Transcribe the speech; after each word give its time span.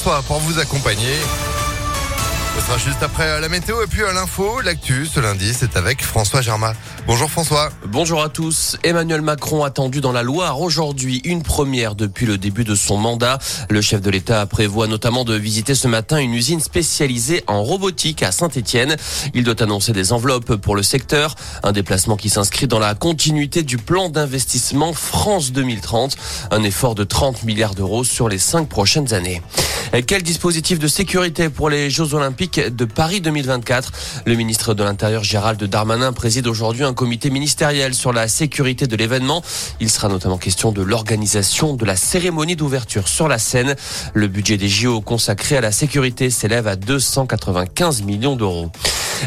François 0.00 0.22
pour 0.22 0.38
vous 0.38 0.58
accompagner. 0.58 1.14
Ce 2.56 2.66
sera 2.66 2.78
juste 2.78 3.02
après 3.02 3.40
la 3.40 3.48
météo 3.48 3.82
et 3.82 3.86
puis 3.86 4.02
à 4.02 4.12
l'info. 4.12 4.60
L'actu 4.62 5.06
ce 5.06 5.20
lundi, 5.20 5.52
c'est 5.52 5.76
avec 5.76 6.02
François 6.02 6.40
Germain. 6.40 6.72
Bonjour 7.06 7.30
François. 7.30 7.70
Bonjour 7.86 8.22
à 8.22 8.28
tous. 8.28 8.76
Emmanuel 8.82 9.20
Macron 9.20 9.62
attendu 9.62 10.00
dans 10.00 10.12
la 10.12 10.22
Loire 10.22 10.60
aujourd'hui, 10.60 11.20
une 11.24 11.42
première 11.42 11.94
depuis 11.94 12.24
le 12.24 12.38
début 12.38 12.64
de 12.64 12.74
son 12.74 12.96
mandat. 12.96 13.38
Le 13.68 13.80
chef 13.80 14.00
de 14.00 14.10
l'État 14.10 14.44
prévoit 14.46 14.86
notamment 14.86 15.24
de 15.24 15.34
visiter 15.34 15.74
ce 15.74 15.86
matin 15.86 16.18
une 16.18 16.34
usine 16.34 16.60
spécialisée 16.60 17.44
en 17.46 17.62
robotique 17.62 18.22
à 18.22 18.32
Saint-Étienne. 18.32 18.96
Il 19.34 19.44
doit 19.44 19.62
annoncer 19.62 19.92
des 19.92 20.12
enveloppes 20.12 20.56
pour 20.56 20.76
le 20.76 20.82
secteur, 20.82 21.34
un 21.62 21.72
déplacement 21.72 22.16
qui 22.16 22.30
s'inscrit 22.30 22.66
dans 22.66 22.78
la 22.78 22.94
continuité 22.94 23.62
du 23.62 23.76
plan 23.76 24.08
d'investissement 24.08 24.92
France 24.92 25.52
2030, 25.52 26.16
un 26.50 26.62
effort 26.62 26.94
de 26.94 27.04
30 27.04 27.44
milliards 27.44 27.74
d'euros 27.74 28.04
sur 28.04 28.28
les 28.28 28.38
cinq 28.38 28.68
prochaines 28.68 29.12
années. 29.12 29.42
Quel 30.06 30.22
dispositif 30.22 30.78
de 30.78 30.86
sécurité 30.86 31.48
pour 31.48 31.68
les 31.68 31.90
Jeux 31.90 32.14
Olympiques 32.14 32.60
de 32.60 32.84
Paris 32.84 33.20
2024 33.20 33.92
Le 34.24 34.34
ministre 34.34 34.72
de 34.72 34.84
l'Intérieur 34.84 35.24
Gérald 35.24 35.62
Darmanin 35.62 36.12
préside 36.12 36.46
aujourd'hui 36.46 36.84
un 36.84 36.94
comité 36.94 37.28
ministériel 37.28 37.92
sur 37.92 38.12
la 38.12 38.28
sécurité 38.28 38.86
de 38.86 38.96
l'événement. 38.96 39.42
Il 39.80 39.90
sera 39.90 40.08
notamment 40.08 40.38
question 40.38 40.70
de 40.70 40.80
l'organisation 40.80 41.74
de 41.74 41.84
la 41.84 41.96
cérémonie 41.96 42.56
d'ouverture 42.56 43.08
sur 43.08 43.26
la 43.26 43.38
scène. 43.38 43.74
Le 44.14 44.28
budget 44.28 44.56
des 44.56 44.68
JO 44.68 45.00
consacré 45.00 45.56
à 45.56 45.60
la 45.60 45.72
sécurité 45.72 46.30
s'élève 46.30 46.68
à 46.68 46.76
295 46.76 48.02
millions 48.02 48.36
d'euros. 48.36 48.70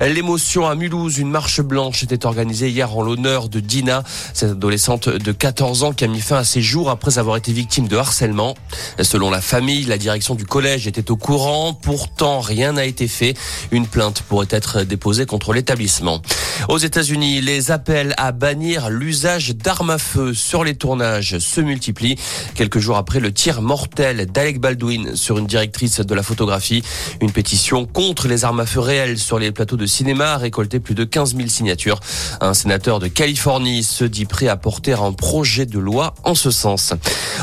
L'émotion 0.00 0.66
à 0.68 0.74
Mulhouse, 0.74 1.18
une 1.18 1.30
marche 1.30 1.60
blanche 1.60 2.02
était 2.02 2.26
organisée 2.26 2.68
hier 2.68 2.96
en 2.96 3.02
l'honneur 3.02 3.48
de 3.48 3.60
Dina, 3.60 4.02
cette 4.32 4.52
adolescente 4.52 5.08
de 5.08 5.32
14 5.32 5.82
ans 5.82 5.92
qui 5.92 6.04
a 6.04 6.08
mis 6.08 6.20
fin 6.20 6.36
à 6.36 6.44
ses 6.44 6.62
jours 6.62 6.90
après 6.90 7.18
avoir 7.18 7.36
été 7.36 7.52
victime 7.52 7.88
de 7.88 7.96
harcèlement. 7.96 8.54
Selon 9.00 9.30
la 9.30 9.40
famille, 9.40 9.84
la 9.84 9.98
direction 9.98 10.34
du 10.34 10.46
collège 10.46 10.86
était 10.86 11.10
au 11.10 11.16
courant. 11.16 11.74
Pourtant, 11.74 12.40
rien 12.40 12.72
n'a 12.72 12.84
été 12.84 13.08
fait. 13.08 13.34
Une 13.72 13.86
plainte 13.86 14.22
pourrait 14.22 14.48
être 14.50 14.82
déposée 14.82 15.26
contre 15.26 15.52
l'établissement. 15.52 16.22
Aux 16.68 16.78
États-Unis, 16.78 17.40
les 17.40 17.70
appels 17.70 18.14
à 18.16 18.32
bannir 18.32 18.90
l'usage 18.90 19.54
d'armes 19.56 19.90
à 19.90 19.98
feu 19.98 20.34
sur 20.34 20.64
les 20.64 20.74
tournages 20.74 21.38
se 21.38 21.60
multiplient. 21.60 22.16
Quelques 22.54 22.78
jours 22.78 22.96
après 22.96 23.20
le 23.20 23.32
tir 23.32 23.62
mortel 23.62 24.26
d'Alec 24.26 24.60
Baldwin 24.60 25.16
sur 25.16 25.38
une 25.38 25.46
directrice 25.46 26.00
de 26.00 26.14
la 26.14 26.22
photographie, 26.22 26.82
une 27.20 27.32
pétition 27.32 27.86
contre 27.86 28.28
les 28.28 28.44
armes 28.44 28.60
à 28.60 28.66
feu 28.66 28.80
réelles 28.80 29.18
sur 29.18 29.38
les 29.38 29.52
plateaux 29.52 29.76
de 29.80 29.86
cinéma 29.86 30.34
a 30.34 30.36
récolté 30.36 30.78
plus 30.78 30.94
de 30.94 31.04
15 31.04 31.34
000 31.34 31.48
signatures. 31.48 32.00
Un 32.40 32.54
sénateur 32.54 32.98
de 32.98 33.08
Californie 33.08 33.82
se 33.82 34.04
dit 34.04 34.26
prêt 34.26 34.46
à 34.46 34.56
porter 34.56 34.92
un 34.92 35.12
projet 35.12 35.64
de 35.64 35.78
loi 35.78 36.14
en 36.22 36.34
ce 36.34 36.50
sens. 36.50 36.92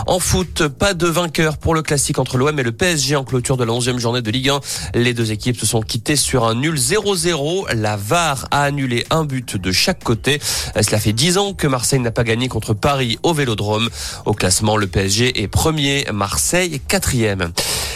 En 0.05 0.19
foot, 0.19 0.67
pas 0.67 0.93
de 0.93 1.07
vainqueur 1.07 1.57
pour 1.57 1.73
le 1.73 1.81
classique 1.81 2.19
entre 2.19 2.37
l'OM 2.37 2.57
et 2.59 2.63
le 2.63 2.71
PSG 2.71 3.15
en 3.15 3.23
clôture 3.23 3.57
de 3.57 3.63
la 3.63 3.73
11e 3.73 3.97
journée 3.97 4.21
de 4.21 4.29
Ligue 4.29 4.49
1. 4.49 4.59
Les 4.93 5.15
deux 5.15 5.31
équipes 5.31 5.59
se 5.59 5.65
sont 5.65 5.81
quittées 5.81 6.15
sur 6.15 6.45
un 6.45 6.53
nul 6.53 6.75
0-0. 6.75 7.73
La 7.73 7.97
VAR 7.97 8.47
a 8.51 8.61
annulé 8.61 9.05
un 9.09 9.25
but 9.25 9.57
de 9.57 9.71
chaque 9.71 10.03
côté. 10.03 10.39
Cela 10.79 10.99
fait 10.99 11.13
10 11.13 11.39
ans 11.39 11.53
que 11.53 11.65
Marseille 11.65 11.99
n'a 11.99 12.11
pas 12.11 12.23
gagné 12.23 12.49
contre 12.49 12.75
Paris 12.75 13.17
au 13.23 13.33
Vélodrome. 13.33 13.89
Au 14.25 14.33
classement, 14.33 14.77
le 14.77 14.85
PSG 14.85 15.41
est 15.41 15.47
premier, 15.47 16.05
Marseille 16.13 16.79
quatrième. 16.87 17.51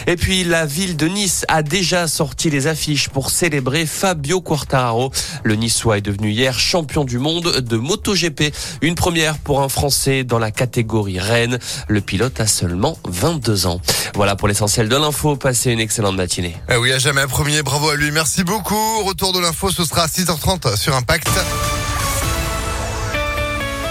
Et 0.06 0.16
puis 0.16 0.44
la 0.44 0.66
ville 0.66 0.96
de 0.96 1.06
Nice 1.06 1.44
a 1.48 1.62
déjà 1.62 2.08
sorti 2.08 2.50
les 2.50 2.66
affiches 2.66 3.08
pour 3.08 3.30
célébrer 3.30 3.86
Fabio 3.86 4.40
Quartararo. 4.40 5.12
Le 5.44 5.54
Niçois 5.54 5.98
est 5.98 6.02
devenu 6.02 6.30
hier 6.30 6.58
champion 6.58 7.04
du 7.04 7.18
monde 7.18 7.60
de 7.60 7.76
MotoGP. 7.76 8.54
Une 8.82 8.94
première 8.94 9.38
pour 9.38 9.62
un 9.62 9.68
Français 9.68 10.24
dans 10.24 10.38
la 10.38 10.50
catégorie 10.50 11.18
Rennes. 11.18 11.58
Le 11.88 12.00
pilote 12.00 12.40
a 12.40 12.46
seulement 12.46 12.98
22 13.04 13.66
ans. 13.66 13.80
Voilà 14.14 14.36
pour 14.36 14.48
l'essentiel 14.48 14.88
de 14.88 14.96
l'info. 14.96 15.36
Passez 15.36 15.70
une 15.72 15.80
excellente 15.80 16.16
matinée. 16.16 16.56
Eh 16.70 16.76
oui, 16.76 16.92
à 16.92 16.98
jamais 16.98 17.22
un 17.22 17.28
premier. 17.28 17.62
Bravo 17.62 17.90
à 17.90 17.96
lui. 17.96 18.10
Merci 18.10 18.44
beaucoup. 18.44 19.04
Retour 19.04 19.32
de 19.32 19.40
l'info, 19.40 19.70
ce 19.70 19.84
sera 19.84 20.02
à 20.02 20.06
6h30 20.06 20.76
sur 20.76 20.94
Impact. 20.94 21.28